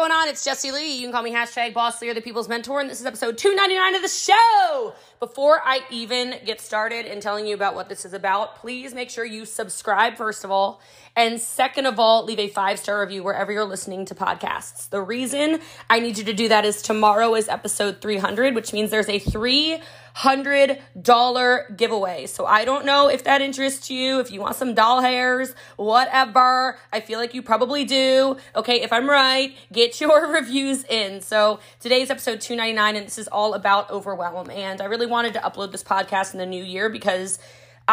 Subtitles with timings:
[0.00, 0.28] going on?
[0.28, 0.94] It's Jessie Lee.
[0.94, 3.96] You can call me hashtag boss leader, the people's mentor, and this is episode 299
[3.96, 4.94] of the show.
[5.18, 9.10] Before I even get started in telling you about what this is about, please make
[9.10, 10.80] sure you subscribe, first of all.
[11.16, 14.88] And second of all, leave a five star review wherever you're listening to podcasts.
[14.88, 15.60] The reason
[15.90, 19.18] I need you to do that is tomorrow is episode 300, which means there's a
[19.18, 19.82] three
[20.14, 22.26] hundred dollar giveaway.
[22.26, 26.78] So I don't know if that interests you, if you want some doll hairs, whatever.
[26.92, 28.36] I feel like you probably do.
[28.54, 31.20] Okay, if I'm right, get your reviews in.
[31.20, 34.50] So today's episode 299, and this is all about overwhelm.
[34.50, 37.38] And I really wanted to upload this podcast in the new year because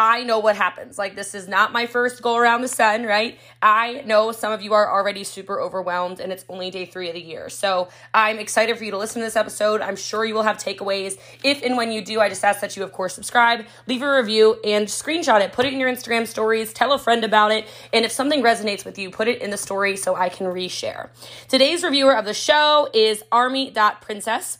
[0.00, 0.96] I know what happens.
[0.96, 3.36] Like, this is not my first go around the sun, right?
[3.60, 7.14] I know some of you are already super overwhelmed and it's only day three of
[7.14, 7.48] the year.
[7.48, 9.80] So I'm excited for you to listen to this episode.
[9.80, 11.18] I'm sure you will have takeaways.
[11.42, 14.16] If and when you do, I just ask that you, of course, subscribe, leave a
[14.18, 15.52] review, and screenshot it.
[15.52, 17.66] Put it in your Instagram stories, tell a friend about it.
[17.92, 21.08] And if something resonates with you, put it in the story so I can reshare.
[21.48, 24.58] Today's reviewer of the show is Army.Princess.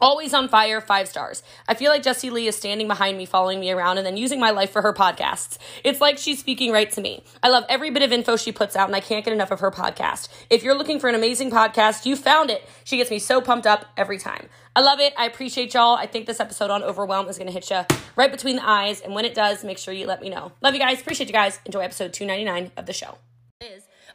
[0.00, 1.42] Always on fire, five stars.
[1.68, 4.40] I feel like Jessie Lee is standing behind me, following me around, and then using
[4.40, 5.58] my life for her podcasts.
[5.84, 7.22] It's like she's speaking right to me.
[7.42, 9.60] I love every bit of info she puts out, and I can't get enough of
[9.60, 10.28] her podcast.
[10.48, 12.66] If you're looking for an amazing podcast, you found it.
[12.84, 14.48] She gets me so pumped up every time.
[14.74, 15.12] I love it.
[15.18, 15.96] I appreciate y'all.
[15.96, 17.82] I think this episode on overwhelm is going to hit you
[18.16, 20.52] right between the eyes, and when it does, make sure you let me know.
[20.62, 21.00] Love you guys.
[21.00, 21.60] Appreciate you guys.
[21.66, 23.18] Enjoy episode 299 of the show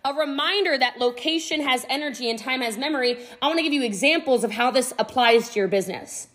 [0.06, 3.84] a reminder that location has energy and time has memory, I want to give you
[3.84, 6.28] examples of how this applies to your business.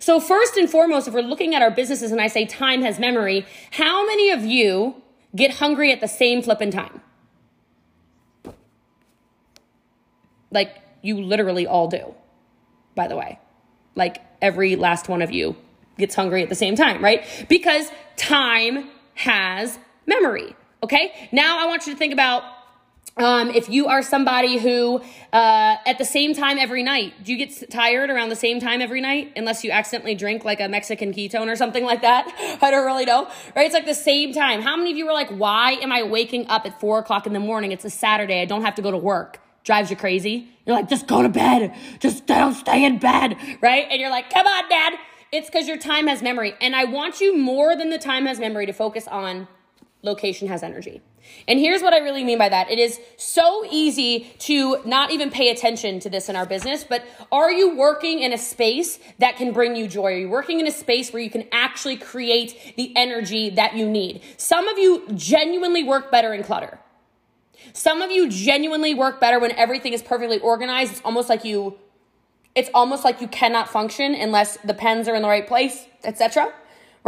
[0.00, 2.98] So, first and foremost, if we're looking at our businesses and I say time has
[2.98, 4.96] memory, how many of you
[5.36, 7.02] get hungry at the same flipping time?
[10.50, 12.14] Like, you literally all do,
[12.94, 13.38] by the way.
[13.94, 15.54] Like, every last one of you
[15.98, 17.24] gets hungry at the same time, right?
[17.48, 20.56] Because time has memory.
[20.82, 21.28] Okay.
[21.32, 22.44] Now I want you to think about
[23.18, 25.00] um, if you are somebody who,
[25.32, 28.80] uh, at the same time every night, do you get tired around the same time
[28.80, 29.32] every night?
[29.36, 32.26] Unless you accidentally drink like a Mexican ketone or something like that.
[32.62, 33.24] I don't really know.
[33.56, 33.66] Right?
[33.66, 34.62] It's like the same time.
[34.62, 37.32] How many of you were like, why am I waking up at four o'clock in
[37.32, 37.72] the morning?
[37.72, 38.40] It's a Saturday.
[38.40, 39.40] I don't have to go to work.
[39.64, 40.48] Drives you crazy.
[40.64, 41.74] You're like, just go to bed.
[41.98, 43.36] Just don't stay in bed.
[43.60, 43.86] Right?
[43.90, 44.94] And you're like, come on, dad.
[45.32, 46.54] It's because your time has memory.
[46.60, 49.48] And I want you more than the time has memory to focus on
[50.02, 51.02] location has energy.
[51.46, 52.70] And here's what I really mean by that.
[52.70, 57.04] It is so easy to not even pay attention to this in our business, but
[57.32, 60.12] are you working in a space that can bring you joy?
[60.12, 63.88] Are you working in a space where you can actually create the energy that you
[63.88, 64.22] need?
[64.36, 66.78] Some of you genuinely work better in clutter.
[67.72, 70.92] Some of you genuinely work better when everything is perfectly organized.
[70.92, 71.78] It's almost like you
[72.54, 76.52] it's almost like you cannot function unless the pens are in the right place, etc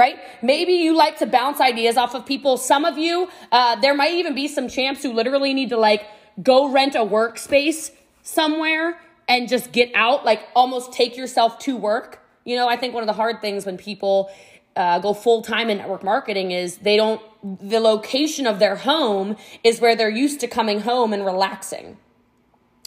[0.00, 0.18] right?
[0.40, 2.56] Maybe you like to bounce ideas off of people.
[2.56, 6.06] Some of you, uh, there might even be some champs who literally need to like
[6.42, 7.90] go rent a workspace
[8.22, 12.24] somewhere and just get out, like almost take yourself to work.
[12.46, 14.30] You know, I think one of the hard things when people
[14.74, 17.20] uh, go full time in network marketing is they don't,
[17.60, 21.98] the location of their home is where they're used to coming home and relaxing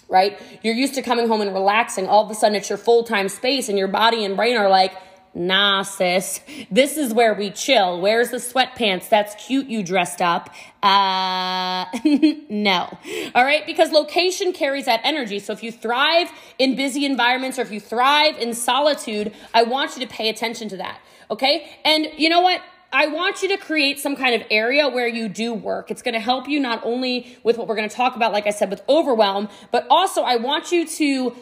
[0.09, 0.40] right?
[0.62, 2.07] You're used to coming home and relaxing.
[2.07, 4.69] All of a sudden, it's your full time space, and your body and brain are
[4.69, 4.94] like,
[5.35, 6.41] Nah, sis.
[6.69, 7.99] This is where we chill.
[7.99, 9.09] Where's the sweatpants?
[9.09, 10.53] That's cute you dressed up.
[10.83, 11.85] Uh,
[12.49, 12.97] no.
[13.33, 13.66] All right.
[13.66, 15.39] Because location carries that energy.
[15.39, 16.29] So if you thrive
[16.59, 20.69] in busy environments or if you thrive in solitude, I want you to pay attention
[20.69, 20.99] to that.
[21.31, 21.67] Okay.
[21.83, 22.61] And you know what?
[22.91, 25.89] I want you to create some kind of area where you do work.
[25.89, 28.45] It's going to help you not only with what we're going to talk about, like
[28.45, 31.35] I said, with overwhelm, but also I want you to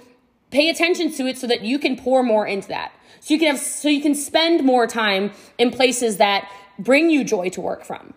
[0.52, 2.92] pay attention to it so that you can pour more into that.
[3.22, 7.24] So you can have, so you can spend more time in places that bring you
[7.24, 8.14] joy to work from.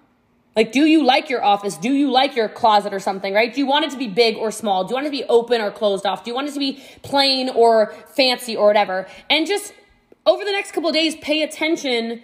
[0.56, 1.76] Like, do you like your office?
[1.76, 3.52] Do you like your closet or something, right?
[3.52, 4.84] Do you want it to be big or small?
[4.84, 6.22] Do you want it to be open or closed off?
[6.22, 9.08] Do you want it to be plain or fancy or whatever?
[9.28, 9.74] And just
[10.26, 12.22] over the next couple of days, pay attention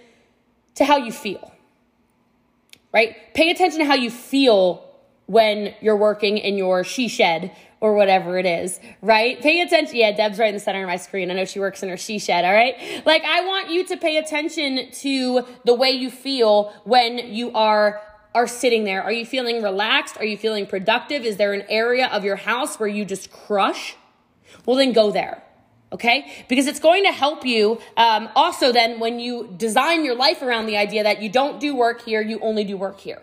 [0.77, 1.53] to how you feel,
[2.95, 3.17] right?
[3.35, 4.87] Pay attention to how you feel
[5.27, 9.41] when you're working in your she shed or whatever it is, right?
[9.41, 9.97] Pay attention.
[9.97, 11.31] Yeah, Deb's right in the center of my screen.
[11.31, 12.77] I know she works in her she shed, all right?
[13.07, 18.03] Like, I want you to pay attention to the way you feel when you are
[18.33, 19.03] are sitting there.
[19.03, 20.17] Are you feeling relaxed?
[20.19, 21.25] Are you feeling productive?
[21.25, 23.97] Is there an area of your house where you just crush?
[24.65, 25.43] Well, then go there.
[25.93, 26.45] Okay?
[26.49, 30.67] Because it's going to help you um, also then when you design your life around
[30.67, 33.21] the idea that you don't do work here, you only do work here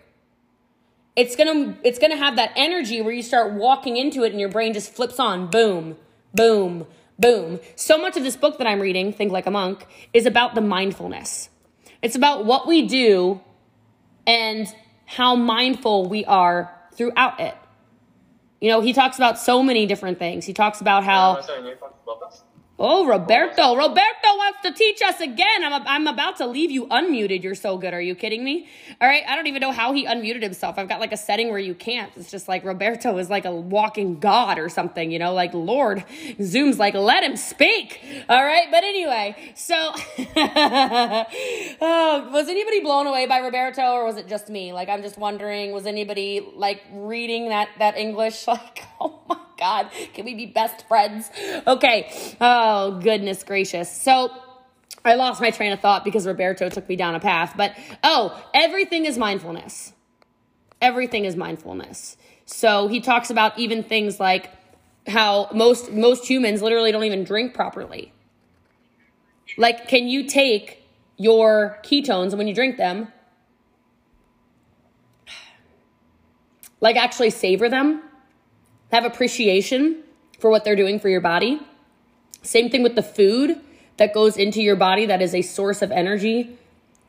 [1.18, 4.48] it's gonna it's gonna have that energy where you start walking into it and your
[4.48, 5.50] brain just flips on.
[5.50, 5.96] Boom
[6.32, 6.86] boom
[7.18, 7.58] boom.
[7.74, 10.60] So much of this book that i'm reading think like a monk is about the
[10.60, 11.50] mindfulness.
[12.02, 13.40] It's about what we do
[14.26, 14.72] and
[15.06, 17.56] how mindful we are throughout it.
[18.60, 20.44] You know, he talks about so many different things.
[20.44, 21.40] He talks about how
[22.80, 23.74] Oh, Roberto.
[23.74, 25.64] Roberto wants to teach us again.
[25.64, 27.42] I'm, I'm about to leave you unmuted.
[27.42, 27.92] You're so good.
[27.92, 28.68] Are you kidding me?
[29.00, 29.24] All right.
[29.26, 30.78] I don't even know how he unmuted himself.
[30.78, 32.12] I've got like a setting where you can't.
[32.14, 36.04] It's just like Roberto is like a walking God or something, you know, like Lord.
[36.40, 38.00] Zoom's like, let him speak.
[38.28, 38.68] All right.
[38.70, 39.74] But anyway, so,
[41.80, 44.72] oh, was anybody blown away by Roberto or was it just me?
[44.72, 48.46] Like, I'm just wondering, was anybody like reading that, that English?
[48.58, 51.30] Like, oh my God, can we be best friends?
[51.66, 52.12] Okay.
[52.40, 53.90] Oh, goodness gracious.
[53.90, 54.30] So,
[55.04, 57.54] I lost my train of thought because Roberto took me down a path.
[57.56, 59.92] But oh, everything is mindfulness.
[60.80, 62.16] Everything is mindfulness.
[62.46, 64.50] So he talks about even things like
[65.06, 68.12] how most most humans literally don't even drink properly.
[69.56, 70.82] Like, can you take
[71.16, 73.12] your ketones when you drink them,
[76.80, 78.02] like actually savor them?
[78.92, 80.02] Have appreciation
[80.38, 81.60] for what they're doing for your body.
[82.42, 83.60] Same thing with the food
[83.96, 86.56] that goes into your body that is a source of energy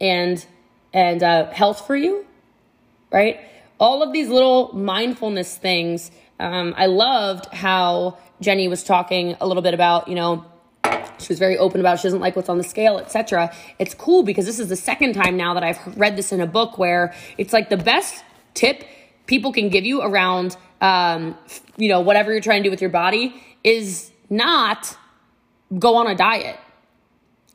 [0.01, 0.45] and
[0.91, 2.25] and uh, health for you,
[3.11, 3.39] right?
[3.79, 6.09] All of these little mindfulness things.
[6.39, 10.45] Um, I loved how Jenny was talking a little bit about, you know,
[11.19, 14.23] she was very open about she doesn't like what's on the scale etc it's cool
[14.23, 17.13] because this is the second time now that i've read this in a book where
[17.37, 18.23] it's like the best
[18.53, 18.85] tip
[19.25, 21.37] people can give you around um,
[21.77, 24.97] you know, whatever you're trying to do with your body is not
[25.77, 26.57] go on a diet.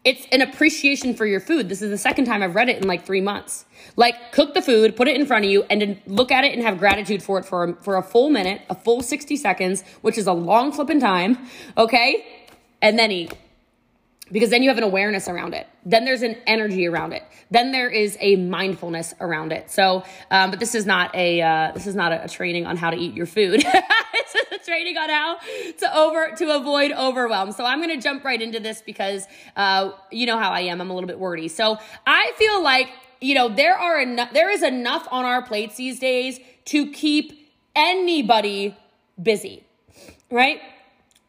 [0.04, 1.70] It's an appreciation for your food.
[1.70, 3.64] This is the second time I've read it in like three months.
[3.96, 6.62] Like, cook the food, put it in front of you, and look at it and
[6.62, 10.26] have gratitude for it for, for a full minute, a full 60 seconds, which is
[10.26, 11.38] a long flipping time,
[11.78, 12.26] okay?
[12.82, 13.34] And then eat
[14.32, 15.66] because then you have an awareness around it.
[15.84, 17.22] Then there's an energy around it.
[17.50, 19.70] Then there is a mindfulness around it.
[19.70, 22.90] So, um, but this is not a uh, this is not a, training on how
[22.90, 23.64] to eat your food.
[24.14, 25.38] it's a training on how
[25.78, 27.52] to over to avoid overwhelm.
[27.52, 29.26] So I'm going to jump right into this because
[29.56, 30.80] uh, you know how I am.
[30.80, 31.48] I'm a little bit wordy.
[31.48, 32.88] So I feel like
[33.20, 34.32] you know there are enough.
[34.32, 38.74] There is enough on our plates these days to keep anybody
[39.22, 39.64] busy,
[40.30, 40.60] right?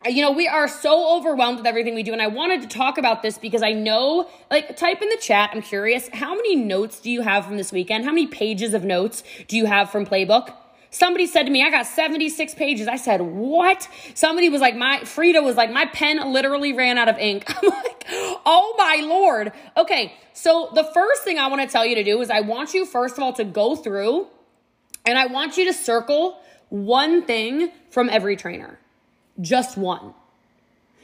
[0.08, 2.14] You know, we are so overwhelmed with everything we do.
[2.14, 5.50] And I wanted to talk about this because I know, like, type in the chat.
[5.54, 6.10] I'm curious.
[6.14, 8.06] How many notes do you have from this weekend?
[8.06, 10.54] How many pages of notes do you have from Playbook?
[10.92, 12.88] Somebody said to me, I got 76 pages.
[12.88, 13.88] I said, what?
[14.14, 17.44] Somebody was like, my, Frida was like, my pen literally ran out of ink.
[17.50, 18.06] I'm like,
[18.46, 19.52] oh my Lord.
[19.76, 20.14] Okay.
[20.32, 22.86] So the first thing I want to tell you to do is I want you,
[22.86, 24.28] first of all, to go through
[25.06, 28.80] and I want you to circle one thing from every trainer
[29.42, 30.14] just one.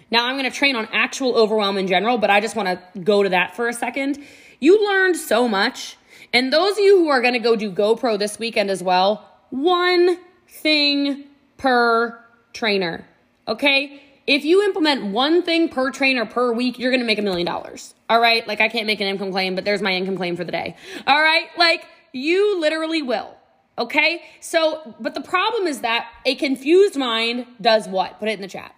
[0.09, 2.99] Now I'm going to train on actual overwhelm in general, but I just want to
[2.99, 4.23] go to that for a second.
[4.59, 5.97] You learned so much.
[6.33, 9.27] And those of you who are going to go do GoPro this weekend as well,
[9.49, 10.17] one
[10.47, 11.25] thing
[11.57, 12.23] per
[12.53, 13.05] trainer.
[13.47, 14.01] Okay?
[14.27, 17.45] If you implement one thing per trainer per week, you're going to make a million
[17.45, 17.95] dollars.
[18.09, 18.47] All right?
[18.47, 20.75] Like I can't make an income claim, but there's my income claim for the day.
[21.07, 21.47] All right?
[21.57, 23.35] Like you literally will.
[23.81, 24.21] Okay?
[24.39, 28.19] So, but the problem is that a confused mind does what?
[28.19, 28.75] Put it in the chat.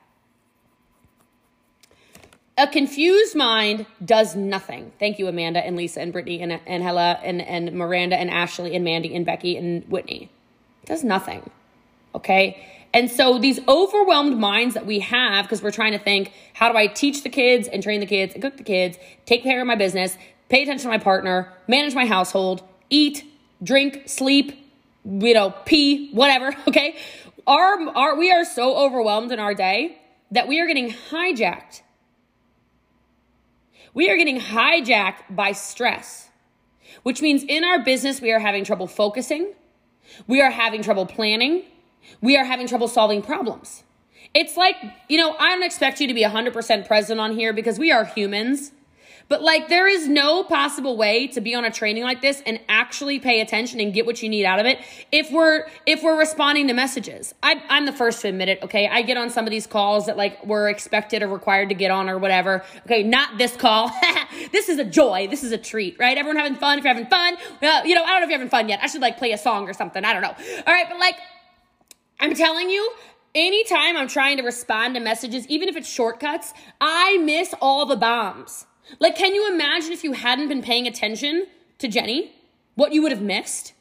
[2.57, 4.93] A confused mind does nothing.
[4.99, 8.75] Thank you, Amanda and Lisa and Brittany and, and Hella and, and Miranda and Ashley
[8.75, 10.29] and Mandy and Becky and Whitney.
[10.83, 11.49] It does nothing.
[12.15, 12.65] Okay?
[12.93, 16.77] And so these overwhelmed minds that we have, because we're trying to think, how do
[16.77, 19.67] I teach the kids and train the kids and cook the kids, take care of
[19.67, 20.15] my business,
[20.47, 23.25] pay attention to my partner, manage my household, eat,
[23.63, 24.62] drink, sleep,
[25.05, 26.97] you know, pee, whatever, okay?
[27.45, 29.97] Our, our, we are so overwhelmed in our day
[30.31, 31.81] that we are getting hijacked.
[33.93, 36.29] We are getting hijacked by stress,
[37.03, 39.53] which means in our business, we are having trouble focusing.
[40.27, 41.63] We are having trouble planning.
[42.21, 43.83] We are having trouble solving problems.
[44.33, 44.75] It's like,
[45.09, 48.05] you know, I don't expect you to be 100% present on here because we are
[48.05, 48.71] humans
[49.33, 52.59] but like, there is no possible way to be on a training like this and
[52.69, 54.77] actually pay attention and get what you need out of it
[55.11, 57.33] if we're if we're responding to messages.
[57.41, 58.61] I, I'm the first to admit it.
[58.61, 61.73] Okay, I get on some of these calls that like we're expected or required to
[61.73, 62.63] get on or whatever.
[62.85, 63.89] Okay, not this call.
[64.51, 65.25] this is a joy.
[65.27, 66.15] This is a treat, right?
[66.15, 66.77] Everyone having fun.
[66.77, 68.81] If you're having fun, well, you know, I don't know if you're having fun yet.
[68.83, 70.05] I should like play a song or something.
[70.05, 70.35] I don't know.
[70.67, 71.17] All right, but like,
[72.19, 72.93] I'm telling you,
[73.33, 77.95] anytime I'm trying to respond to messages, even if it's shortcuts, I miss all the
[77.95, 78.67] bombs.
[78.99, 81.47] Like, can you imagine if you hadn't been paying attention
[81.79, 82.33] to Jenny?
[82.75, 83.73] What you would have missed?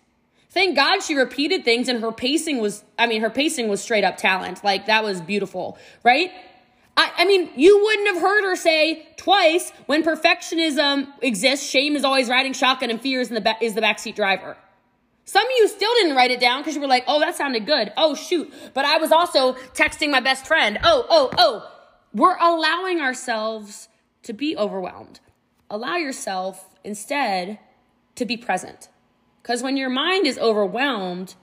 [0.50, 4.04] Thank God she repeated things and her pacing was, I mean, her pacing was straight
[4.04, 4.62] up talent.
[4.62, 6.30] Like, that was beautiful, right?
[6.96, 12.04] I, I mean, you wouldn't have heard her say twice when perfectionism exists, shame is
[12.04, 14.56] always riding shotgun and fear is, in the ba- is the backseat driver.
[15.24, 17.64] Some of you still didn't write it down because you were like, oh, that sounded
[17.64, 17.92] good.
[17.96, 18.52] Oh, shoot.
[18.74, 20.78] But I was also texting my best friend.
[20.82, 21.68] Oh, oh, oh.
[22.12, 23.88] We're allowing ourselves
[24.22, 25.20] to be overwhelmed.
[25.70, 27.58] Allow yourself instead
[28.14, 28.88] to be present.
[29.42, 31.34] Because when your mind is overwhelmed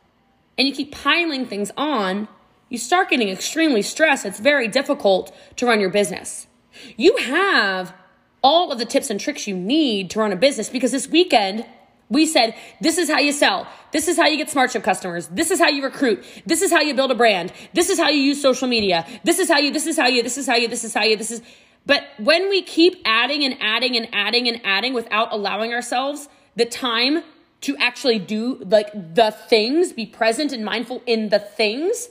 [0.57, 2.27] and you keep piling things on,
[2.69, 4.25] you start getting extremely stressed.
[4.25, 6.47] It's very difficult to run your business.
[6.95, 7.93] You have
[8.41, 11.65] all of the tips and tricks you need to run a business because this weekend,
[12.09, 13.67] we said, this is how you sell.
[13.91, 15.27] This is how you get SmartShip customers.
[15.27, 16.23] This is how you recruit.
[16.45, 17.51] This is how you build a brand.
[17.73, 19.05] This is how you use social media.
[19.23, 21.03] This is how you, this is how you, this is how you, this is how
[21.03, 21.41] you, this is.
[21.89, 26.65] But when we keep adding and adding and adding and adding without allowing ourselves the
[26.65, 27.23] time
[27.61, 32.09] to actually do like the things, be present and mindful in the things,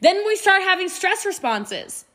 [0.00, 2.06] then we start having stress responses.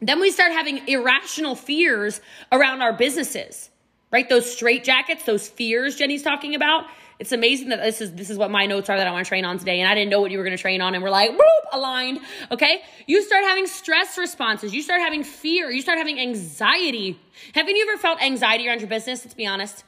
[0.00, 3.70] Then we start having irrational fears around our businesses,
[4.10, 4.28] right?
[4.28, 6.86] Those straight jackets, those fears Jenny's talking about.
[7.18, 9.28] It's amazing that this is this is what my notes are that I want to
[9.28, 11.02] train on today, and I didn't know what you were going to train on, and
[11.02, 12.20] we're like, boop, aligned.
[12.50, 14.74] Okay, you start having stress responses.
[14.74, 15.70] You start having fear.
[15.70, 17.20] You start having anxiety.
[17.54, 19.24] Haven't you ever felt anxiety around your business?
[19.24, 19.84] Let's be honest.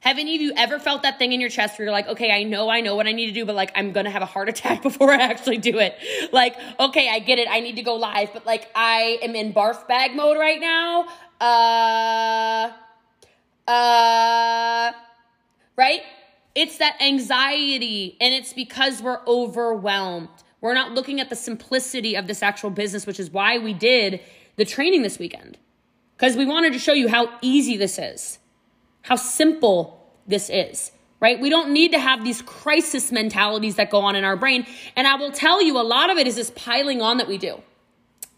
[0.00, 2.30] Have any of you ever felt that thing in your chest where you're like, okay,
[2.30, 4.26] I know, I know what I need to do, but like, I'm gonna have a
[4.26, 5.96] heart attack before I actually do it?
[6.30, 9.54] Like, okay, I get it, I need to go live, but like, I am in
[9.54, 11.06] barf bag mode right now.
[11.40, 12.72] Uh,
[13.66, 14.92] uh,
[15.76, 16.02] right?
[16.54, 20.28] It's that anxiety, and it's because we're overwhelmed.
[20.60, 24.20] We're not looking at the simplicity of this actual business, which is why we did
[24.56, 25.58] the training this weekend.
[26.16, 28.38] Because we wanted to show you how easy this is
[29.04, 31.38] how simple this is, right?
[31.38, 34.66] We don't need to have these crisis mentalities that go on in our brain.
[34.96, 37.38] And I will tell you, a lot of it is this piling on that we
[37.38, 37.60] do.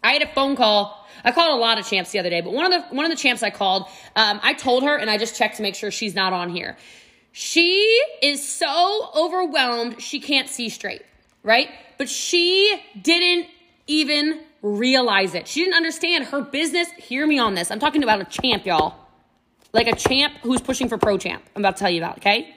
[0.03, 1.07] I had a phone call.
[1.23, 3.11] I called a lot of champs the other day, but one of the one of
[3.11, 5.89] the champs I called, um, I told her, and I just checked to make sure
[5.89, 6.77] she's not on here.
[7.39, 11.03] She is so overwhelmed she can't see straight,
[11.43, 11.69] right?
[11.97, 13.47] But she didn't
[13.85, 15.47] even realize it.
[15.47, 16.89] She didn't understand her business.
[16.97, 17.69] Hear me on this.
[17.69, 19.07] I'm talking about a champ, y'all
[19.73, 21.43] like a champ who's pushing for pro champ.
[21.55, 22.55] I'm about to tell you about, okay?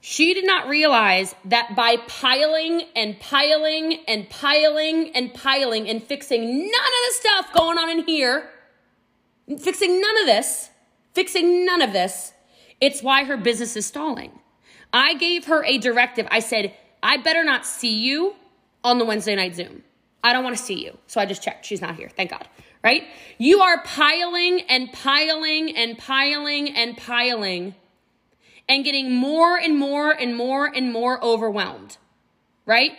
[0.00, 6.58] She did not realize that by piling and piling and piling and piling and fixing
[6.58, 8.50] none of the stuff going on in here,
[9.58, 10.70] fixing none of this,
[11.14, 12.32] fixing none of this,
[12.80, 14.38] it's why her business is stalling.
[14.92, 16.26] I gave her a directive.
[16.30, 18.34] I said, I better not see you
[18.84, 19.82] on the Wednesday night Zoom.
[20.22, 20.96] I don't want to see you.
[21.06, 21.66] So I just checked.
[21.66, 22.08] She's not here.
[22.08, 22.48] Thank God
[22.86, 23.02] right?
[23.38, 27.74] You are piling and piling and piling and piling
[28.68, 31.96] and getting more and more and more and more overwhelmed,
[32.64, 32.92] right?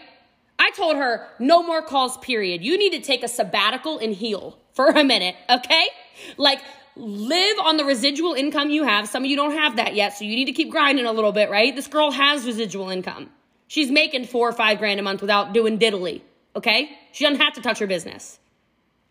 [0.59, 2.65] I told her, no more calls, period.
[2.65, 5.87] You need to take a sabbatical and heal for a minute, okay?
[6.35, 6.59] Like,
[6.97, 9.07] live on the residual income you have.
[9.07, 11.31] Some of you don't have that yet, so you need to keep grinding a little
[11.31, 11.75] bit, right?
[11.75, 13.29] This girl has residual income.
[13.67, 16.21] She's making four or five grand a month without doing diddly,
[16.55, 16.89] okay?
[17.11, 18.39] She doesn't have to touch her business.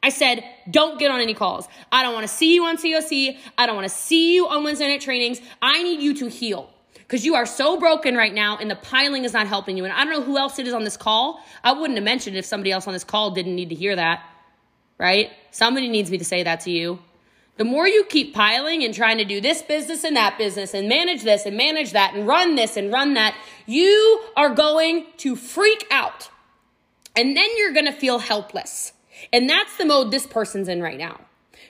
[0.02, 1.66] I said, don't get on any calls.
[1.90, 3.36] I don't want to see you on COC.
[3.58, 5.40] I don't want to see you on Wednesday night trainings.
[5.60, 9.24] I need you to heal because you are so broken right now and the piling
[9.24, 9.84] is not helping you.
[9.84, 11.40] And I don't know who else it is on this call.
[11.64, 14.22] I wouldn't have mentioned if somebody else on this call didn't need to hear that,
[14.98, 15.30] right?
[15.50, 17.00] Somebody needs me to say that to you.
[17.56, 20.88] The more you keep piling and trying to do this business and that business and
[20.88, 23.34] manage this and manage that and run this and run that,
[23.66, 26.28] you are going to freak out.
[27.16, 28.92] And then you're going to feel helpless.
[29.32, 31.20] And that's the mode this person's in right now.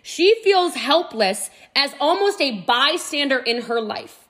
[0.02, 4.26] She feels helpless as almost a bystander in her life.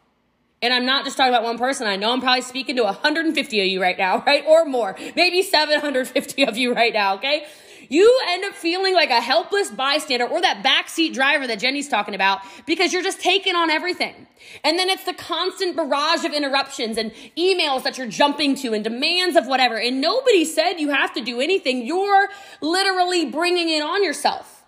[0.63, 1.87] And I'm not just talking about one person.
[1.87, 4.45] I know I'm probably speaking to 150 of you right now, right?
[4.47, 4.97] Or more.
[5.15, 7.47] Maybe 750 of you right now, okay?
[7.89, 12.15] You end up feeling like a helpless bystander or that backseat driver that Jenny's talking
[12.15, 14.27] about because you're just taking on everything.
[14.65, 18.85] And then it's the constant barrage of interruptions and emails that you're jumping to and
[18.85, 19.77] demands of whatever.
[19.77, 21.87] And nobody said you have to do anything.
[21.87, 22.29] You're
[22.61, 24.65] literally bringing it on yourself,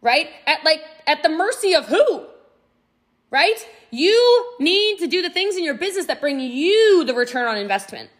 [0.00, 0.28] right?
[0.46, 2.26] At like, at the mercy of who?
[3.30, 3.66] Right?
[3.90, 7.56] You need to do the things in your business that bring you the return on
[7.56, 8.10] investment.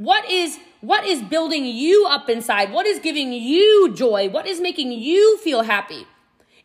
[0.00, 2.72] What is what is building you up inside?
[2.72, 4.30] What is giving you joy?
[4.30, 6.06] What is making you feel happy?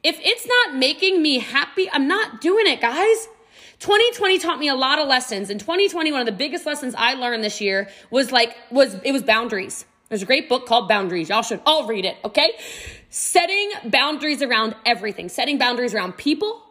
[0.04, 3.28] If it's not making me happy, I'm not doing it, guys.
[3.80, 5.50] 2020 taught me a lot of lessons.
[5.50, 9.12] In 2020, one of the biggest lessons I learned this year was like was it
[9.12, 9.84] was boundaries.
[10.08, 11.28] There's a great book called Boundaries.
[11.28, 12.52] Y'all should all read it, okay?
[13.10, 15.28] Setting boundaries around everything.
[15.28, 16.64] Setting boundaries around people,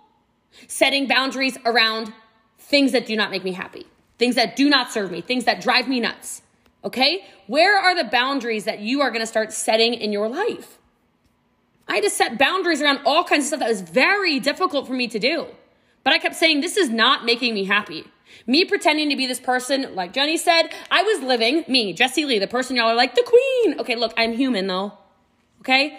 [0.67, 2.11] setting boundaries around
[2.59, 3.85] things that do not make me happy,
[4.19, 6.41] things that do not serve me, things that drive me nuts.
[6.85, 7.25] Okay?
[7.47, 10.79] Where are the boundaries that you are going to start setting in your life?
[11.89, 14.95] I had to set boundaries around all kinds of stuff that was very difficult for
[14.95, 15.47] me to do.
[16.03, 18.05] But I kept saying, this is not making me happy.
[18.47, 22.39] Me pretending to be this person, like Jenny said, I was living me, Jessie Lee,
[22.39, 23.81] the person y'all are like, the queen.
[23.81, 24.93] Okay, look, I'm human though.
[25.61, 25.99] Okay?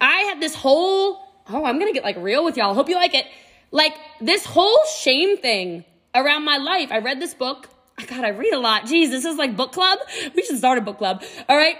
[0.00, 2.74] I had this whole, oh, I'm gonna get like real with y'all.
[2.74, 3.26] Hope you like it.
[3.70, 5.84] Like this whole shame thing
[6.14, 6.90] around my life.
[6.90, 7.68] I read this book.
[8.06, 8.84] God, I read a lot.
[8.84, 9.98] Jeez, this is like book club.
[10.34, 11.22] We should start a book club.
[11.48, 11.76] All right.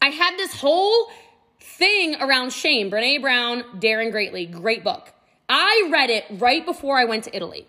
[0.00, 1.10] I had this whole
[1.60, 2.90] thing around shame.
[2.90, 5.12] Brene Brown, Daring Greatly, great book.
[5.48, 7.66] I read it right before I went to Italy.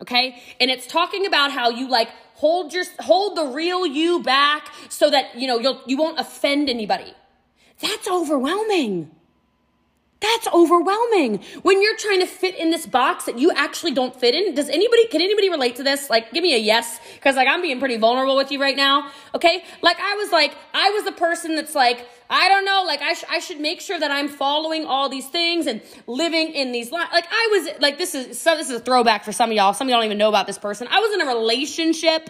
[0.00, 0.42] Okay?
[0.60, 5.10] And it's talking about how you like hold your hold the real you back so
[5.10, 7.12] that, you know, you'll you won't offend anybody.
[7.80, 9.10] That's overwhelming.
[10.20, 11.44] That's overwhelming.
[11.62, 14.68] When you're trying to fit in this box that you actually don't fit in, does
[14.68, 16.10] anybody, can anybody relate to this?
[16.10, 19.12] Like, give me a yes, because like I'm being pretty vulnerable with you right now.
[19.34, 19.62] Okay.
[19.80, 23.14] Like I was like, I was the person that's like, I don't know, like I,
[23.14, 26.90] sh- I should make sure that I'm following all these things and living in these
[26.90, 27.10] lines.
[27.12, 29.72] Like I was, like this is, so this is a throwback for some of y'all.
[29.72, 30.88] Some of y'all don't even know about this person.
[30.90, 32.28] I was in a relationship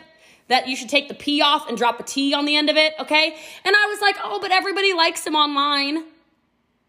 [0.49, 2.77] that you should take the P off and drop a T on the end of
[2.77, 2.93] it.
[3.01, 3.35] Okay.
[3.65, 6.05] And I was like, oh, but everybody likes him online.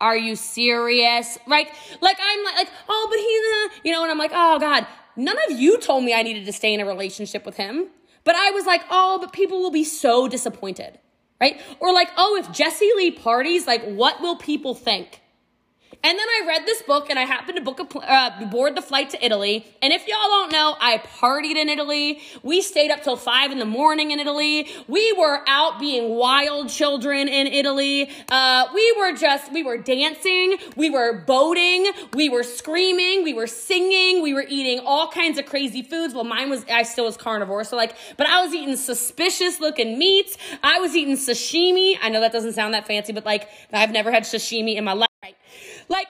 [0.01, 1.38] Are you serious?
[1.48, 1.70] Right?
[2.01, 4.88] Like I'm like, like oh, but he's, uh, you know, and I'm like, oh God,
[5.15, 7.88] none of you told me I needed to stay in a relationship with him.
[8.24, 11.00] But I was like, oh, but people will be so disappointed.
[11.41, 11.62] Right?
[11.79, 15.19] Or like, oh, if Jessie Lee parties, like, what will people think?
[16.01, 18.82] And then I read this book and I happened to book a uh, board the
[18.82, 19.68] flight to Italy.
[19.82, 22.22] And if y'all don't know, I partied in Italy.
[22.41, 24.70] We stayed up till five in the morning in Italy.
[24.88, 28.10] We were out being wild children in Italy.
[28.29, 30.56] Uh, we were just, we were dancing.
[30.77, 31.91] We were boating.
[32.13, 33.25] We were screaming.
[33.25, 34.24] We were singing.
[34.24, 36.13] We were eating all kinds of crazy foods.
[36.13, 37.65] Well, mine was, I still was carnivore.
[37.65, 40.38] So like, but I was eating suspicious looking meats.
[40.63, 41.98] I was eating sashimi.
[42.01, 44.94] I know that doesn't sound that fancy, but like, I've never had sashimi in my
[44.94, 45.09] life.
[45.88, 46.08] Like,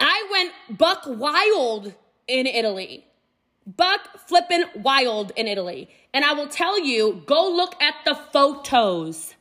[0.00, 1.94] I went buck wild
[2.26, 3.04] in Italy.
[3.66, 5.90] Buck flippin' wild in Italy.
[6.14, 9.34] And I will tell you, go look at the photos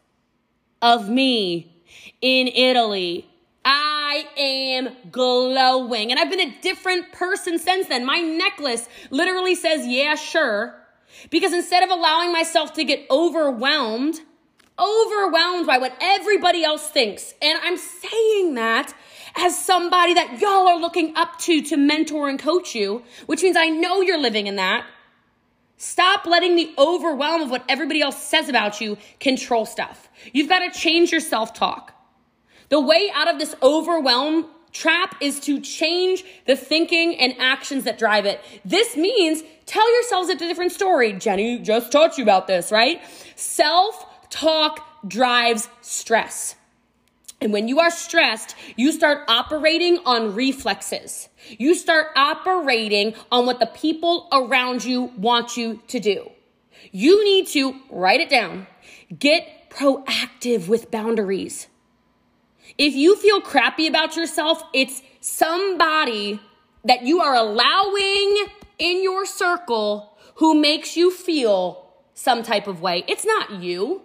[0.82, 1.74] of me
[2.22, 3.30] in Italy.
[3.63, 6.12] I am glowing.
[6.12, 8.06] And I've been a different person since then.
[8.06, 10.76] My necklace literally says, yeah, sure.
[11.30, 14.22] Because instead of allowing myself to get overwhelmed,
[14.80, 18.94] overwhelmed by what everybody else thinks, and I'm saying that
[19.36, 23.56] as somebody that y'all are looking up to to mentor and coach you, which means
[23.56, 24.86] I know you're living in that.
[25.78, 30.10] Stop letting the overwhelm of what everybody else says about you control stuff.
[30.34, 31.94] You've got to change your self talk.
[32.70, 37.98] The way out of this overwhelm trap is to change the thinking and actions that
[37.98, 38.42] drive it.
[38.66, 41.13] This means tell yourselves a different story.
[41.13, 43.02] Jenny just taught you about this, right?
[43.36, 44.04] Self
[44.38, 46.56] talk drives stress.
[47.39, 51.30] And when you are stressed, you start operating on reflexes.
[51.50, 56.32] You start operating on what the people around you want you to do.
[56.91, 58.67] You need to write it down.
[59.17, 61.67] Get proactive with boundaries.
[62.78, 66.39] If you feel crappy about yourself, it's somebody
[66.86, 68.47] that you are allowing
[68.80, 73.04] in your circle who makes you feel some type of way.
[73.08, 74.02] It's not you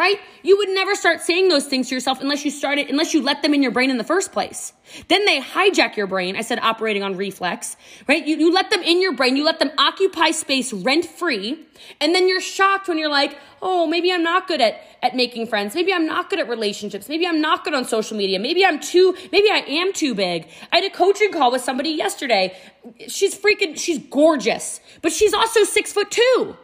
[0.00, 0.18] right?
[0.42, 3.42] You would never start saying those things to yourself unless you started, unless you let
[3.42, 4.72] them in your brain in the first place.
[5.08, 6.36] Then they hijack your brain.
[6.36, 7.76] I said operating on reflex,
[8.08, 8.26] right?
[8.26, 11.66] You, you let them in your brain, you let them occupy space rent free,
[12.00, 15.46] and then you're shocked when you're like, oh, maybe I'm not good at, at making
[15.48, 15.74] friends.
[15.74, 17.06] Maybe I'm not good at relationships.
[17.10, 18.38] Maybe I'm not good on social media.
[18.38, 20.48] Maybe I'm too, maybe I am too big.
[20.72, 22.56] I had a coaching call with somebody yesterday.
[23.06, 26.56] She's freaking, she's gorgeous, but she's also six foot two.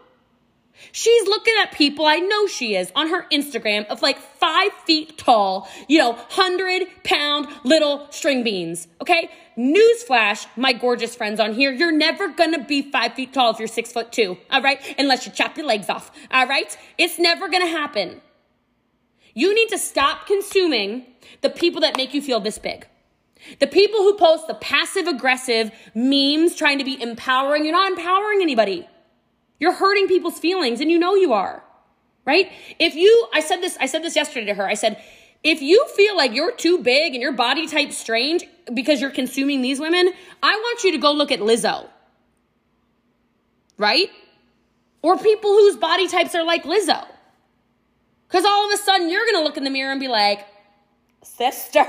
[0.92, 5.18] She's looking at people, I know she is, on her Instagram of like five feet
[5.18, 8.88] tall, you know, hundred pound little string beans.
[9.00, 9.30] Okay?
[9.56, 13.68] Newsflash, my gorgeous friends on here, you're never gonna be five feet tall if you're
[13.68, 14.80] six foot two, all right?
[14.98, 16.76] Unless you chop your legs off, all right?
[16.98, 18.20] It's never gonna happen.
[19.34, 21.06] You need to stop consuming
[21.42, 22.86] the people that make you feel this big.
[23.60, 28.40] The people who post the passive aggressive memes trying to be empowering, you're not empowering
[28.42, 28.88] anybody.
[29.58, 31.62] You're hurting people's feelings and you know you are.
[32.24, 32.50] Right?
[32.78, 34.66] If you I said this I said this yesterday to her.
[34.66, 35.02] I said
[35.44, 39.62] if you feel like you're too big and your body type strange because you're consuming
[39.62, 41.88] these women, I want you to go look at Lizzo.
[43.78, 44.10] Right?
[45.02, 47.06] Or people whose body types are like Lizzo.
[48.28, 50.44] Cuz all of a sudden you're going to look in the mirror and be like,
[51.36, 51.84] Sister,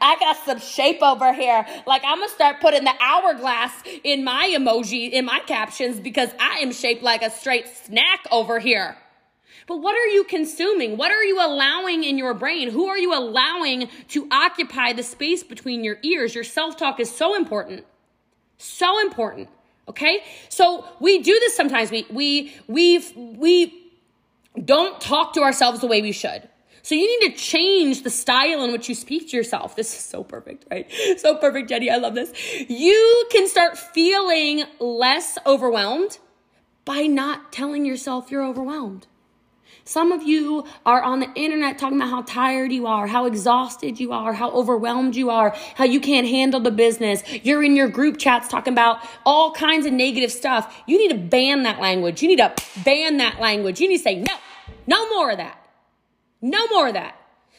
[0.00, 1.66] I got some shape over here.
[1.86, 3.72] Like, I'm gonna start putting the hourglass
[4.04, 8.58] in my emoji, in my captions, because I am shaped like a straight snack over
[8.58, 8.96] here.
[9.66, 10.96] But what are you consuming?
[10.96, 12.70] What are you allowing in your brain?
[12.70, 16.34] Who are you allowing to occupy the space between your ears?
[16.34, 17.84] Your self talk is so important.
[18.56, 19.50] So important.
[19.88, 20.22] Okay?
[20.48, 21.90] So we do this sometimes.
[21.90, 23.92] We we we we
[24.64, 26.48] don't talk to ourselves the way we should.
[26.88, 29.76] So you need to change the style in which you speak to yourself.
[29.76, 30.90] This is so perfect, right?
[31.18, 31.90] So perfect, Jenny.
[31.90, 32.32] I love this.
[32.66, 36.18] You can start feeling less overwhelmed
[36.86, 39.06] by not telling yourself you're overwhelmed.
[39.84, 44.00] Some of you are on the internet talking about how tired you are, how exhausted
[44.00, 47.22] you are, how overwhelmed you are, how you can't handle the business.
[47.44, 50.74] You're in your group chats talking about all kinds of negative stuff.
[50.86, 52.22] You need to ban that language.
[52.22, 53.78] You need to ban that language.
[53.78, 54.34] You need to say, no,
[54.86, 55.57] no more of that.
[56.40, 57.16] No more of that.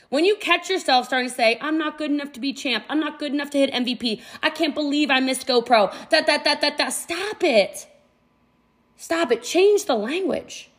[0.09, 2.83] When you catch yourself starting to say, I'm not good enough to be champ.
[2.89, 4.21] I'm not good enough to hit MVP.
[4.41, 5.91] I can't believe I missed GoPro.
[6.09, 6.89] That, that, that, that, that.
[6.89, 7.87] Stop it.
[8.95, 9.43] Stop it.
[9.43, 10.71] Change the language.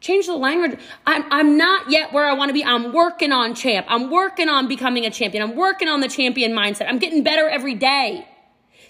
[0.00, 0.78] Change the language.
[1.06, 2.64] I'm, I'm not yet where I want to be.
[2.64, 3.86] I'm working on champ.
[3.90, 5.42] I'm working on becoming a champion.
[5.42, 6.86] I'm working on the champion mindset.
[6.88, 8.26] I'm getting better every day.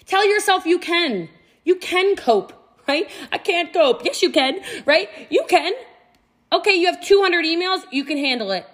[0.05, 1.29] Tell yourself you can.
[1.65, 2.53] You can cope,
[2.87, 3.09] right?
[3.31, 4.05] I can't cope.
[4.05, 5.09] Yes, you can, right?
[5.29, 5.73] You can.
[6.51, 8.65] Okay, you have 200 emails, you can handle it.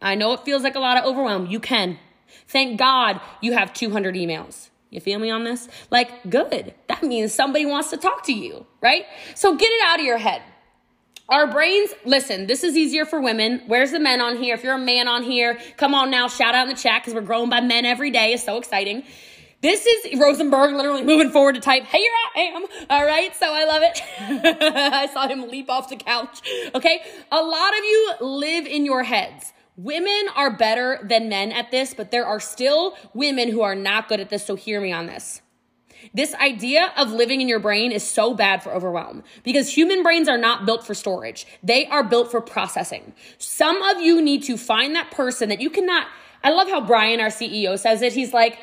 [0.00, 1.46] I know it feels like a lot of overwhelm.
[1.46, 1.98] You can.
[2.46, 4.68] Thank God you have 200 emails.
[4.90, 5.68] You feel me on this?
[5.90, 6.74] Like, good.
[6.86, 9.04] That means somebody wants to talk to you, right?
[9.34, 10.42] So get it out of your head.
[11.28, 13.62] Our brains, listen, this is easier for women.
[13.66, 14.54] Where's the men on here?
[14.54, 17.12] If you're a man on here, come on now, shout out in the chat because
[17.12, 18.32] we're growing by men every day.
[18.32, 19.04] It's so exciting.
[19.60, 22.64] This is Rosenberg literally moving forward to type, hey, here I am.
[22.90, 23.34] All right.
[23.34, 24.00] So I love it.
[24.72, 26.42] I saw him leap off the couch.
[26.74, 27.02] Okay.
[27.32, 29.52] A lot of you live in your heads.
[29.76, 34.08] Women are better than men at this, but there are still women who are not
[34.08, 34.46] good at this.
[34.46, 35.42] So hear me on this.
[36.14, 40.28] This idea of living in your brain is so bad for overwhelm because human brains
[40.28, 41.46] are not built for storage.
[41.62, 43.12] They are built for processing.
[43.38, 46.06] Some of you need to find that person that you cannot.
[46.44, 48.12] I love how Brian, our CEO, says it.
[48.12, 48.58] He's like,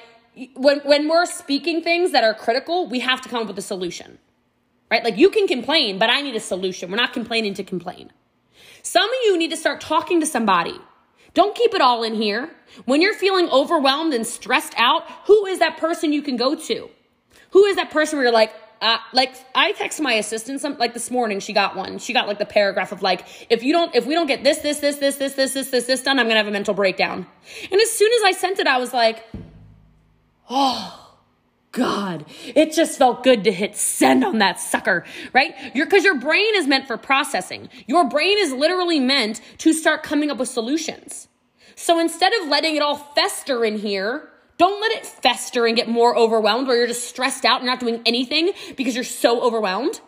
[0.56, 3.64] when when we're speaking things that are critical, we have to come up with a
[3.64, 4.20] solution.
[4.92, 5.04] Right?
[5.04, 6.92] Like you can complain, but I need a solution.
[6.92, 8.12] We're not complaining to complain.
[8.84, 10.80] Some of you need to start talking to somebody.
[11.34, 12.50] Don't keep it all in here.
[12.86, 16.90] When you're feeling overwhelmed and stressed out, who is that person you can go to?
[17.52, 20.94] Who is that person where you're like, uh, like I text my assistant some like
[20.94, 21.98] this morning she got one.
[21.98, 24.60] She got like the paragraph of like if you don't if we don't get this
[24.60, 27.26] this this this this this this this this done, I'm to have a mental breakdown.
[27.72, 29.26] And as soon as I sent it I was like,
[30.50, 31.18] Oh,
[31.72, 35.04] God, it just felt good to hit send on that sucker,
[35.34, 35.54] right?
[35.76, 37.70] Your Because your brain is meant for processing.
[37.86, 41.28] Your brain is literally meant to start coming up with solutions.
[41.76, 45.90] So instead of letting it all fester in here, don't let it fester and get
[45.90, 50.00] more overwhelmed where you're just stressed out and not doing anything because you're so overwhelmed.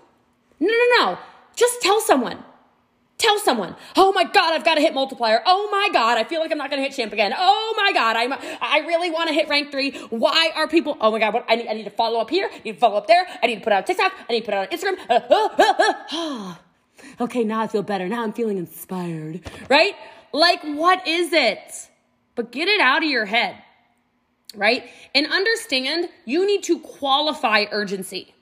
[0.59, 1.17] No, no, no.
[1.55, 2.43] Just tell someone.
[3.17, 5.41] Tell someone, oh my God, I've got to hit multiplier.
[5.43, 7.33] Oh my God, I feel like I'm not going to hit champ again.
[7.35, 9.91] Oh my God, I'm, I really want to hit rank three.
[10.09, 12.47] Why are people, oh my God, what, I, need, I need to follow up here.
[12.53, 13.25] I need to follow up there.
[13.41, 14.13] I need to put out TikTok.
[14.29, 14.97] I need to put out on Instagram.
[15.09, 16.55] Uh, uh,
[17.19, 18.07] uh, okay, now I feel better.
[18.07, 19.95] Now I'm feeling inspired, right?
[20.31, 21.89] Like, what is it?
[22.35, 23.55] But get it out of your head,
[24.53, 24.87] right?
[25.15, 28.35] And understand you need to qualify urgency.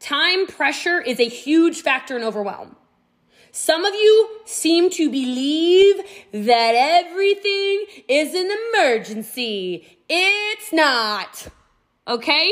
[0.00, 2.76] Time pressure is a huge factor in overwhelm.
[3.56, 6.00] Some of you seem to believe
[6.32, 9.96] that everything is an emergency.
[10.08, 11.46] It's not.
[12.08, 12.50] Okay?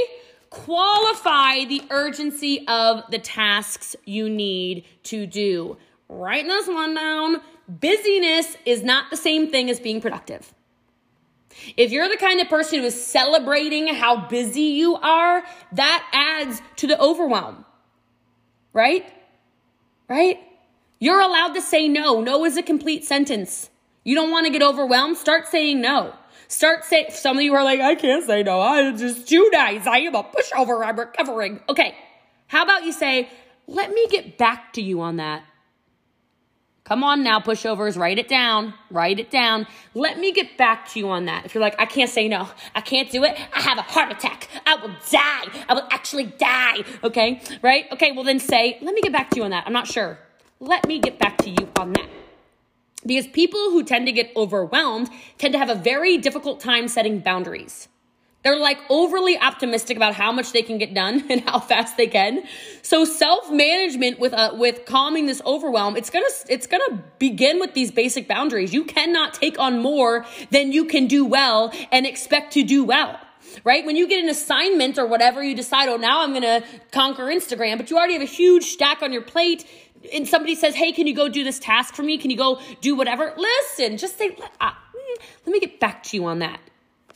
[0.50, 5.76] Qualify the urgency of the tasks you need to do.
[6.08, 7.40] Write this one down.
[7.68, 10.54] Busyness is not the same thing as being productive.
[11.76, 16.62] If you're the kind of person who is celebrating how busy you are, that adds
[16.76, 17.64] to the overwhelm.
[18.72, 19.04] Right?
[20.08, 20.38] Right?
[21.02, 22.20] You're allowed to say no.
[22.20, 23.70] No is a complete sentence.
[24.04, 25.16] You don't want to get overwhelmed?
[25.16, 26.14] Start saying no.
[26.46, 28.60] Start saying, some of you are like, I can't say no.
[28.60, 29.84] I'm just too nice.
[29.84, 30.86] I am a pushover.
[30.86, 31.60] I'm recovering.
[31.68, 31.96] Okay.
[32.46, 33.28] How about you say,
[33.66, 35.42] let me get back to you on that.
[36.84, 38.72] Come on now, pushovers, write it down.
[38.88, 39.66] Write it down.
[39.94, 41.44] Let me get back to you on that.
[41.44, 44.12] If you're like, I can't say no, I can't do it, I have a heart
[44.12, 46.84] attack, I will die, I will actually die.
[47.04, 47.86] Okay, right?
[47.92, 49.64] Okay, well then say, let me get back to you on that.
[49.66, 50.18] I'm not sure.
[50.62, 52.09] Let me get back to you on that.
[53.05, 57.18] Because people who tend to get overwhelmed tend to have a very difficult time setting
[57.18, 57.88] boundaries.
[58.44, 62.07] They're like overly optimistic about how much they can get done and how fast they
[62.07, 62.44] can.
[62.83, 67.59] So self-management with uh, with calming this overwhelm, it's going to it's going to begin
[67.59, 68.72] with these basic boundaries.
[68.72, 73.18] You cannot take on more than you can do well and expect to do well.
[73.64, 73.85] Right?
[73.85, 77.25] When you get an assignment or whatever, you decide, "Oh, now I'm going to conquer
[77.25, 79.66] Instagram," but you already have a huge stack on your plate
[80.12, 82.18] and somebody says, Hey, can you go do this task for me?
[82.18, 83.34] Can you go do whatever?
[83.36, 84.72] Listen, just say, uh,
[85.46, 86.60] let me get back to you on that.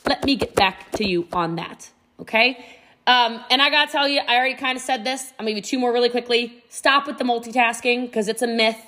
[0.05, 1.89] Let me get back to you on that.
[2.19, 2.65] Okay?
[3.05, 5.31] Um, and I gotta tell you, I already kind of said this.
[5.39, 6.63] I'm gonna give you two more really quickly.
[6.69, 8.79] Stop with the multitasking because it's a myth.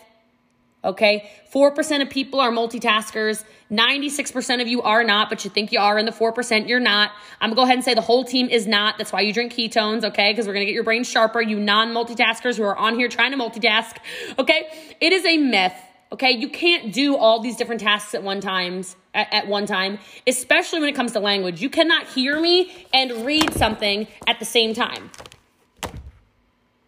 [0.82, 3.44] Okay, 4% of people are multitaskers.
[3.70, 7.12] 96% of you are not, but you think you are, and the 4% you're not.
[7.42, 8.98] I'm gonna go ahead and say the whole team is not.
[8.98, 10.32] That's why you drink ketones, okay?
[10.32, 13.32] Because we're gonna get your brain sharper, you non multitaskers who are on here trying
[13.32, 13.98] to multitask,
[14.38, 14.70] okay?
[15.02, 15.76] It is a myth,
[16.14, 16.32] okay?
[16.32, 18.96] You can't do all these different tasks at one times.
[19.12, 21.64] At, at one time, especially when it comes to language.
[21.64, 25.10] You cannot hear me and read something at the same time.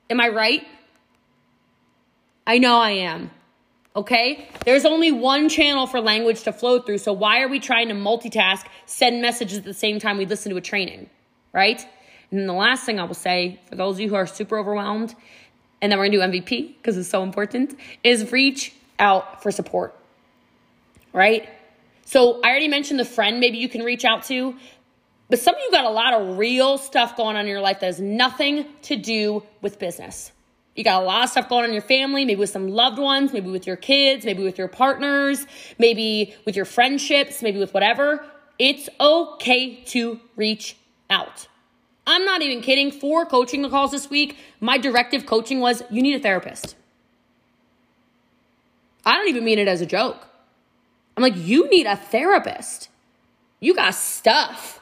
[0.08, 0.68] Am I right?
[2.46, 3.32] I know I am.
[3.96, 4.48] Okay?
[4.66, 7.00] There's only one channel for language to flow through.
[7.00, 10.52] So why are we trying to multitask, send messages at the same time we listen
[10.52, 11.10] to a training?
[11.54, 11.86] Right?
[12.30, 14.58] And then the last thing I will say for those of you who are super
[14.58, 15.14] overwhelmed,
[15.82, 19.94] and then we're gonna do MVP because it's so important, is reach out for support.
[21.12, 21.50] Right?
[22.06, 24.56] So I already mentioned the friend maybe you can reach out to,
[25.30, 27.80] but some of you got a lot of real stuff going on in your life
[27.80, 30.32] that has nothing to do with business.
[30.76, 32.98] You got a lot of stuff going on in your family, maybe with some loved
[32.98, 35.46] ones, maybe with your kids, maybe with your partners,
[35.78, 38.24] maybe with your friendships, maybe with whatever.
[38.58, 40.78] It's okay to reach
[41.10, 41.48] out.
[42.08, 42.92] I'm not even kidding.
[42.92, 44.38] Four coaching the calls this week.
[44.60, 46.76] My directive coaching was you need a therapist.
[49.06, 50.28] I don't even mean it as a joke.
[51.18, 52.90] I'm like, you need a therapist.
[53.60, 54.80] You got stuff.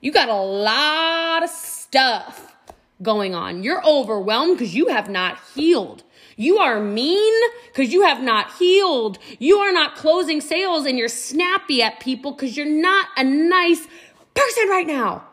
[0.00, 2.49] You got a lot of stuff
[3.02, 3.62] going on.
[3.62, 6.02] You're overwhelmed because you have not healed.
[6.36, 9.18] You are mean because you have not healed.
[9.38, 13.86] You are not closing sales and you're snappy at people because you're not a nice
[14.34, 15.24] person right now.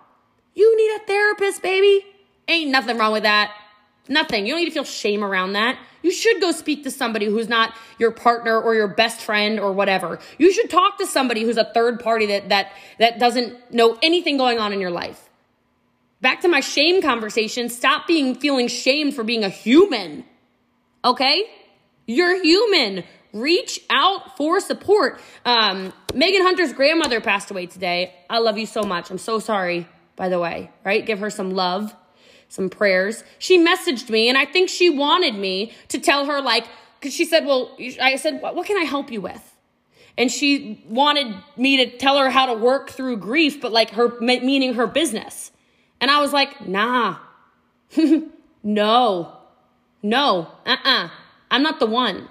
[0.54, 2.06] You need a therapist, baby.
[2.48, 3.54] Ain't nothing wrong with that.
[4.10, 4.46] Nothing.
[4.46, 5.78] You don't need to feel shame around that.
[6.02, 9.72] You should go speak to somebody who's not your partner or your best friend or
[9.74, 10.20] whatever.
[10.38, 14.38] You should talk to somebody who's a third party that that that doesn't know anything
[14.38, 15.27] going on in your life.
[16.20, 17.70] Back to my shame conversation.
[17.70, 20.26] Stop being feeling shamed for being a human.
[21.06, 21.44] Okay?
[22.08, 23.04] You're human.
[23.34, 25.20] Reach out for support.
[25.46, 28.16] Um, Megan Hunter's grandmother passed away today.
[28.30, 29.12] I love you so much.
[29.12, 31.06] I'm so sorry, by the way, right?
[31.06, 31.94] Give her some love,
[32.50, 33.24] some prayers.
[33.38, 36.66] She messaged me, and I think she wanted me to tell her, like,
[37.00, 39.44] because she said, Well, I said, What can I help you with?
[40.18, 44.20] And she wanted me to tell her how to work through grief, but like her,
[44.20, 45.52] meaning her business.
[46.00, 47.18] And I was like, nah,
[48.64, 49.38] no,
[50.04, 51.06] no, uh uh-uh.
[51.06, 51.10] uh.
[51.50, 52.28] I'm not the one.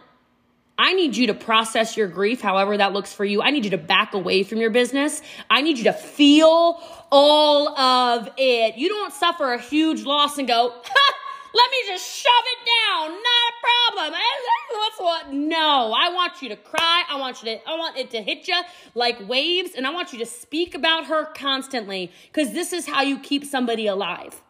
[0.78, 3.40] I need you to process your grief, however that looks for you.
[3.40, 5.22] I need you to back away from your business.
[5.48, 6.78] I need you to feel
[7.10, 8.76] all of it.
[8.76, 10.74] You don't suffer a huge loss and go,
[11.54, 13.10] let me just shove it down.
[13.10, 14.20] Not a problem.
[14.70, 15.32] What's what?
[15.32, 17.04] No, I want you to cry.
[17.08, 18.60] I want you to, I want it to hit you
[18.94, 19.72] like waves.
[19.76, 23.44] And I want you to speak about her constantly because this is how you keep
[23.44, 24.42] somebody alive.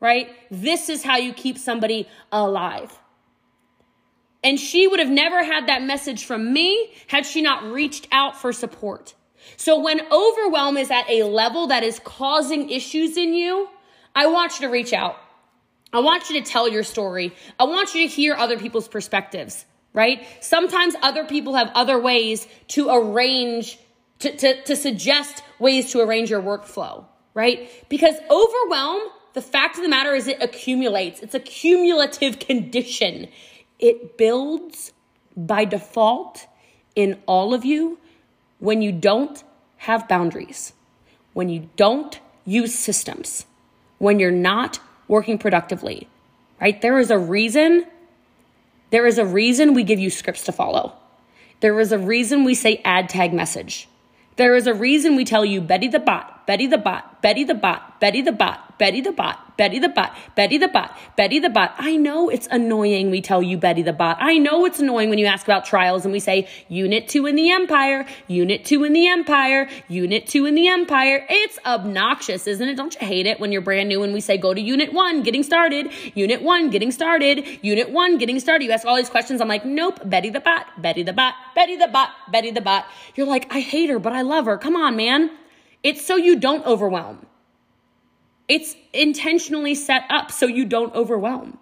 [0.00, 0.30] Right?
[0.50, 2.98] This is how you keep somebody alive.
[4.44, 8.36] And she would have never had that message from me had she not reached out
[8.40, 9.14] for support.
[9.56, 13.68] So when overwhelm is at a level that is causing issues in you,
[14.14, 15.16] I want you to reach out.
[15.96, 17.34] I want you to tell your story.
[17.58, 20.26] I want you to hear other people's perspectives, right?
[20.40, 23.78] Sometimes other people have other ways to arrange,
[24.18, 27.70] to, to, to suggest ways to arrange your workflow, right?
[27.88, 31.20] Because overwhelm, the fact of the matter is it accumulates.
[31.20, 33.28] It's a cumulative condition.
[33.78, 34.92] It builds
[35.34, 36.46] by default
[36.94, 37.98] in all of you
[38.58, 39.42] when you don't
[39.78, 40.74] have boundaries,
[41.32, 43.46] when you don't use systems,
[43.96, 46.08] when you're not working productively,
[46.60, 46.80] right?
[46.80, 47.86] There is a reason.
[48.90, 50.94] There is a reason we give you scripts to follow.
[51.60, 53.88] There is a reason we say ad tag message.
[54.36, 57.54] There is a reason we tell you Betty the bot, Betty the bot, Betty the
[57.54, 61.48] bot, Betty the bot, Betty the bot, Betty the bot, Betty the bot, Betty the
[61.48, 61.74] bot.
[61.78, 64.18] I know it's annoying we tell you Betty the bot.
[64.20, 67.34] I know it's annoying when you ask about trials and we say unit 2 in
[67.34, 71.26] the empire, unit 2 in the empire, unit 2 in the empire.
[71.28, 72.76] It's obnoxious, isn't it?
[72.76, 75.22] Don't you hate it when you're brand new and we say go to unit 1,
[75.22, 78.66] getting started, unit 1, getting started, unit 1, getting started.
[78.66, 79.40] You ask all these questions.
[79.40, 82.84] I'm like, "Nope, Betty the bot, Betty the bot, Betty the bot, Betty the bot."
[83.14, 85.30] You're like, "I hate her, but I love her." Come on, man.
[85.82, 87.26] It's so you don't overwhelm.
[88.48, 91.58] It's intentionally set up so you don't overwhelm.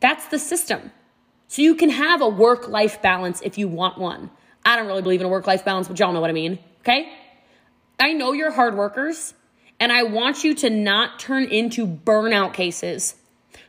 [0.00, 0.92] That's the system.
[1.48, 4.30] So you can have a work life balance if you want one.
[4.64, 6.58] I don't really believe in a work life balance, but y'all know what I mean.
[6.80, 7.08] Okay?
[7.98, 9.32] I know you're hard workers,
[9.80, 13.14] and I want you to not turn into burnout cases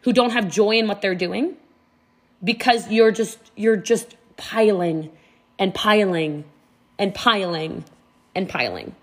[0.01, 1.55] who don't have joy in what they're doing
[2.43, 5.11] because you're just you're just piling
[5.57, 6.45] and piling
[6.99, 7.83] and piling
[8.35, 8.95] and piling.